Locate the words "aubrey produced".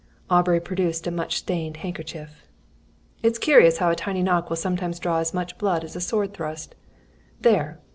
0.31-1.05